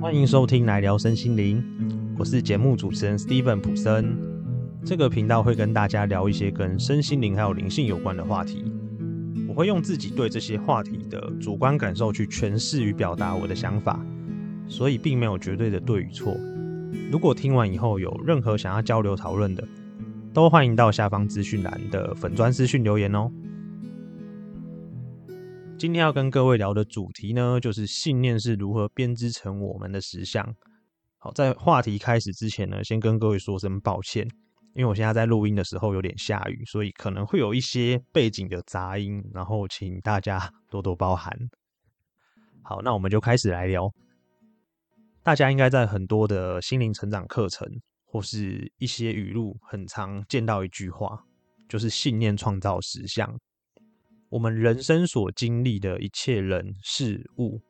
[0.00, 1.62] 欢迎收听来聊身心灵，
[2.18, 4.16] 我是节目主持人 Steven 普森。
[4.82, 8.64] 这个频道会跟大家聊一些跟身心灵还有灵性有关的话题。
[9.46, 14.00] 我会用自己对这些话题的主观感受去诠释与表达我的想法，
[14.66, 16.34] 所以并没有绝对的对与错。
[17.12, 19.62] 如果听完以后有任何想要交流讨论的，
[20.32, 23.30] 都欢迎到下方资讯栏的粉砖私讯留言哦。
[25.80, 30.54] 今天要跟各位聊的主题呢，就是信念是如何编织成我们的实相。
[31.16, 34.28] 好，在话题开始之前呢，先跟各位说声抱歉，
[34.74, 41.34] 因为我现在在录音的时候有点下雨，所以可能会有一些背景的杂音，然后请大家多多包涵。
[42.62, 43.90] 好，那我们就开始来聊。
[45.22, 47.66] 大家应该在很多的心灵成长课程
[48.04, 51.24] 或是一些语录，很常见到一句话，
[51.70, 53.34] 就是信念创造实相。
[54.30, 57.60] 我们人生所经历的一切人事物，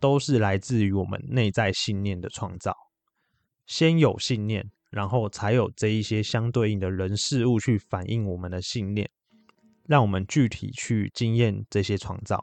[0.00, 2.76] 都是来自于我们内在信念的创造。
[3.66, 9.08] 先有信念，然后才有这一些相对应的人事物去反映我们的信念，
[9.86, 12.42] 让我们具体去经验这些创造。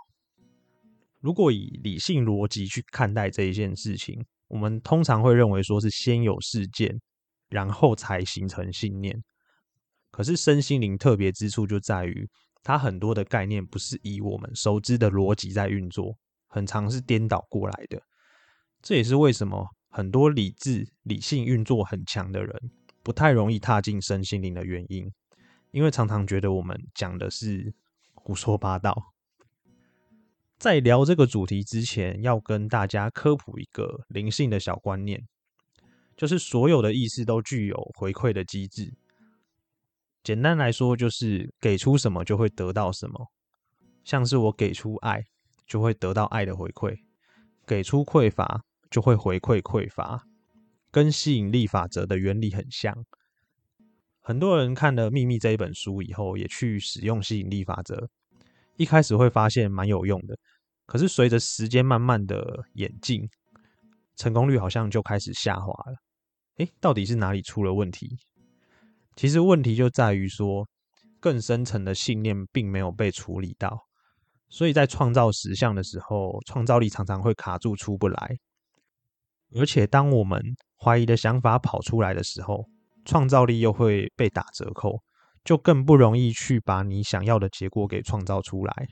[1.20, 6.98] 如果以理性逻辑去看待这一件事情，我们通常会认为说是先有事件，
[7.50, 9.22] 然后才形成信念。
[10.12, 12.30] 可是身心灵特别之处就在于。
[12.62, 18.02] 它很多的概念不是以我们熟知的逻辑在运作，很常是颠倒过来的。
[18.82, 25.12] 这也是为什么很多理智、理性运作很强的人不太容易踏进身心灵的原因，
[25.72, 27.74] 因为常常觉得我们讲的是
[28.14, 29.14] 胡说八道。
[30.58, 35.26] 在聊这个主题之前，要跟大家科普一个灵性的小观念，
[36.18, 38.94] 就是所有的意识都具有回馈的机制。
[40.24, 43.32] 简单来说，就是给出什么就会得到什么。
[44.04, 45.24] 像是我给出爱，
[45.66, 46.96] 就会得到爱的回馈；
[47.66, 50.24] 给出匮乏，就会回馈匮乏。
[50.92, 53.06] 跟吸引力法则的原理很像。
[54.22, 58.10] 很多人看了《秘密》这一本书以后，也去使用吸引力法则。
[58.76, 60.38] 一开始会发现蛮有用的，
[60.86, 63.30] 可是随着时间慢慢的演进，
[64.16, 65.96] 成功率好像就开始下滑了。
[66.58, 68.18] 诶，到底是哪里出了问题？
[69.20, 70.66] 其实问题就在于说，
[71.20, 73.78] 更深层的信念并没有被处理到，
[74.48, 78.38] 所以在创造实相的时候，创造力常常会卡住出不来。
[79.56, 80.42] 而且当我们
[80.82, 82.64] 怀疑的想法跑出来的时候，
[83.04, 85.04] 创造力又会被打折扣，
[85.44, 88.88] 就更不容易去把你想要的结果给创造出来。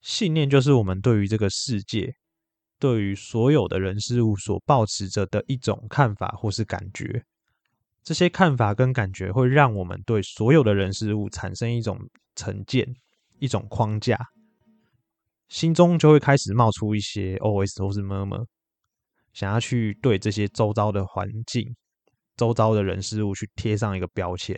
[0.00, 2.12] 信念就是我们对于这个世界、
[2.80, 7.24] 对于所有的人事物所抱持着的一种看法或是感觉。
[8.04, 11.98] 这些看法跟感觉会让我们对所有的人事物产生一种
[12.36, 12.94] 成见、
[13.38, 14.28] 一种框架，
[15.48, 18.44] 心中就会开始冒出一些 OS 或是 murmur，
[19.32, 21.74] 想要去对这些周遭的环境、
[22.36, 24.54] 周遭的人事物去贴上一个标签。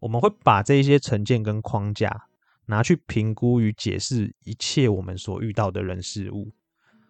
[0.00, 2.26] 我们会把这些成见跟框架
[2.66, 6.52] 拿去评估与解释一切我们所遇到的人事物，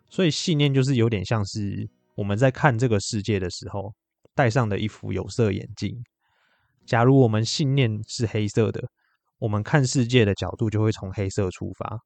[0.08, 3.92] 所以信念就是有点像是我们在看这个世界的时候。
[4.34, 6.02] 戴上的一副有色眼镜。
[6.84, 8.88] 假如我们信念是黑色的，
[9.38, 12.00] 我们看世界的角度就会从黑色出发，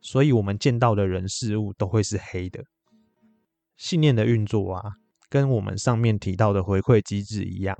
[0.00, 2.64] 所以我们见到的人事物都会是黑的。
[3.76, 4.92] 信念的运作啊，
[5.28, 7.76] 跟我们上面提到的回馈机制一样，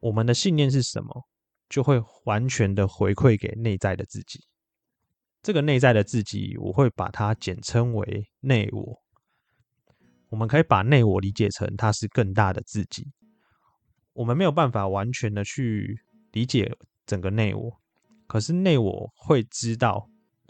[0.00, 1.24] 我们的信念是什么，
[1.68, 4.40] 就会完全的回馈给内在的自己。
[5.42, 9.02] 这个内在的自己，我会把它简称为内我。
[10.30, 13.06] 我们可以把内我理解成它是更大的自己。
[14.12, 16.00] 我们没有办法完全的去
[16.32, 16.76] 理解
[17.06, 17.80] 整个内我，
[18.26, 20.08] 可是内我会知道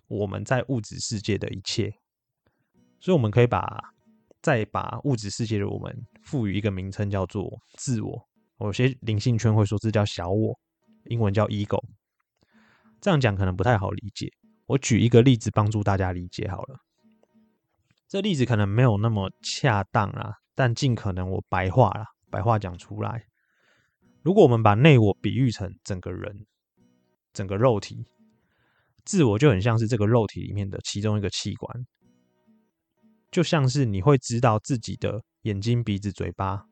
[0.09, 1.93] 我们在物质世界的一切，
[3.01, 3.93] 所以我们可以把
[4.43, 8.29] 再把物质世界的我们赋予一个名称，叫做自我。
[8.61, 10.59] 有些灵性圈会说这叫小我，
[11.05, 11.83] 英文叫 ego。
[13.01, 14.31] 这样讲可能不太好理解，
[14.67, 16.79] 我举一个例子帮助大家理解好了。
[18.11, 23.27] 这例子可能没有那么恰当啦，但尽可能我白话啦，白话讲出来。
[24.23, 26.45] 如果我们把内我比喻成整个人、
[27.33, 28.05] 整个肉体，
[29.05, 31.87] 自我就很像是这个肉体里面的其中一个器官，
[33.31, 36.65] 就像是你会知道自己的眼睛、鼻子、嘴巴，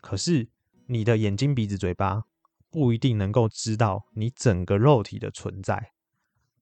[0.00, 0.48] 可是
[0.88, 2.24] 你的眼睛、鼻子、嘴巴
[2.72, 5.92] 不一定能够知道你整个肉体的存在。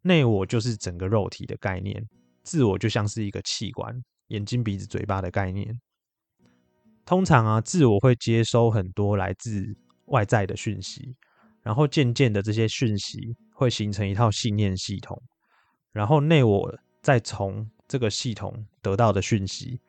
[0.02, 2.06] 内我就是整个肉体的概念。
[2.44, 3.93] 自我就像是一个器官，
[4.29, 5.81] 眼睛、鼻子、嘴巴的概念。
[7.05, 9.76] 通常啊，自我会接收很多来自
[10.06, 11.17] 外在的讯息，
[11.62, 15.20] 然后渐渐的这些讯息会形成一套信念系统，
[15.93, 19.81] 然后内我再从这个系统得到的讯息，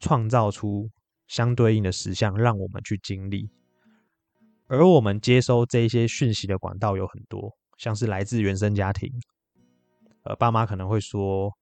[0.00, 0.90] 创造出
[1.28, 3.48] 相对应的实像，让我们去经历。
[4.66, 9.12] 而我们接收这些讯息的管道有很多，像是来自原生家庭，
[10.22, 11.52] 呃，爸妈可能会说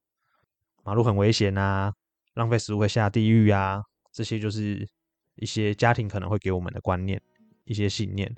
[0.83, 1.93] 马路很危险啊，
[2.35, 3.83] 浪费食物会下地狱啊，
[4.13, 4.89] 这些就是
[5.37, 7.21] 一些家庭可能会给我们的观念、
[7.65, 8.35] 一些信念，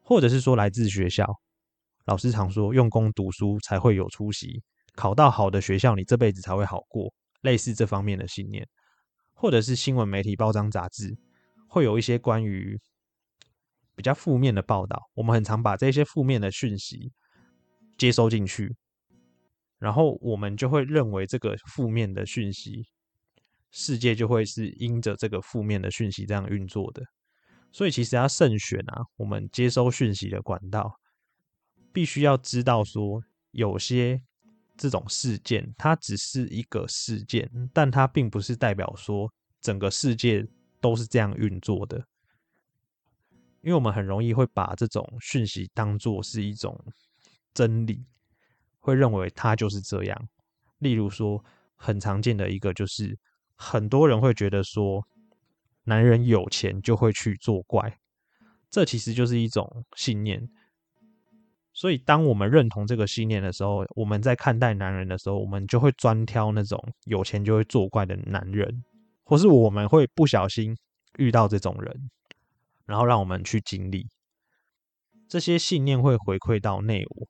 [0.00, 1.26] 或者是说来自学校，
[2.06, 4.62] 老师常说用功读书才会有出息，
[4.94, 8.66] 考到好的学校，你这辈子才会好过，类似这方面的信念，
[9.32, 11.16] 或者是新闻媒体、报章、杂志
[11.68, 12.80] 会有一些关于。
[13.96, 17.12] 比较负面的报道，我们很常把这些负面的讯息
[17.96, 18.74] 接收进去，
[19.84, 22.86] 然后我们就会认为这个负面的讯息，
[23.70, 27.02] 世界就会是因着这个负面的讯息这样运作的。
[27.70, 30.98] 所以其实要慎选啊，我们接收讯息的管道，
[31.92, 34.22] 必须要知道说，有些
[34.74, 40.46] 这种事件它只是一个事件，但它并不是代表说整个世界
[40.80, 42.02] 都是这样运作的。
[43.60, 46.74] 因为我们很容易会把这种讯息当做是一种
[47.52, 48.06] 真理，
[48.84, 50.28] 会认为他就是这样。
[50.78, 51.42] 例如说，
[51.74, 53.18] 很常见的一个就是，
[53.56, 55.02] 很多人会觉得说，
[55.84, 57.98] 男人有钱就会去作怪，
[58.68, 60.46] 这其实就是一种信念。
[61.72, 68.84] 所以，当我们认同这个信念的时候，我们在看待男人的时候，我们就会专挑那种有钱就会作怪的男人，
[69.24, 70.76] 或是我们会不小心
[71.16, 72.10] 遇到这种人。
[72.86, 74.06] 然后让我们去经历
[75.26, 77.26] 这些信念，会回馈到内我，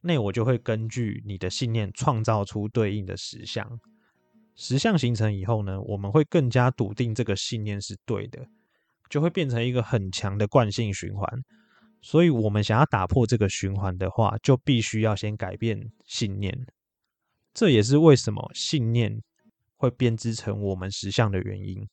[0.00, 3.80] 那我就会根据你的信念创造出对应的实相。
[4.54, 8.46] 实相形成以后呢，我们会更加笃定这个信念是对的，
[9.08, 11.44] 就会变成一个很强的惯性循环。
[12.00, 16.66] 所以，我们想要打破这个循环的话，就必须要先改变信念。
[17.52, 19.20] 这也是为什么信念
[19.76, 21.88] 会编织成我们实相的原因。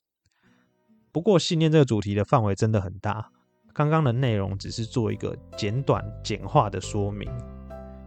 [1.11, 3.31] 不过，信念这个主题的范围真的很大。
[3.73, 7.27] 刚刚的内容只是做一个简短、简化的说明，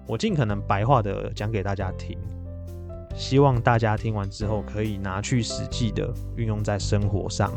[0.08, 2.19] 我尽可能白话的讲给大家听。
[3.14, 7.52] 希望大家听完之后可以拿去实际的运用在生活上。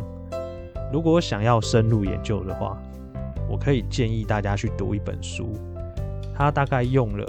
[0.91, 2.77] 如果想要深入研究的话，
[3.49, 5.53] 我可以建议大家去读一本书，
[6.35, 7.25] 它大概用了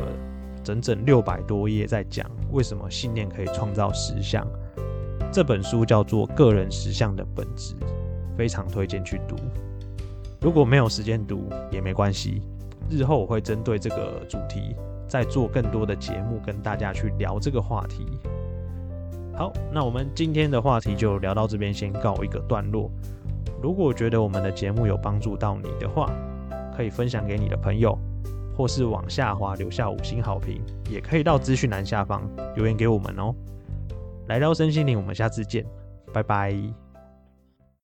[0.64, 4.44] 整整六百多页在讲为什么信念可以创造实相。
[5.30, 7.74] 这本书叫做《个人实相的本质》。
[8.34, 9.36] 非常推荐去读，
[10.40, 12.40] 如果没有时间读也没关系，
[12.88, 14.74] 日后我会针对这个主题
[15.12, 18.06] 再做更多的节目，跟大家去聊这个话题。
[19.36, 22.90] 好，那我们今天的话题就聊到这边，先告一个段落。
[23.60, 26.10] 如果觉得我们的节目有帮助到你的话，
[26.74, 27.94] 可以分享给你的朋友，
[28.56, 32.26] 或是往下滑留下五星好评，也可以到资讯栏下方
[32.56, 33.34] 留言给我们哦。
[34.28, 35.62] 来到身心灵，我们下次见，
[36.10, 36.56] 拜拜。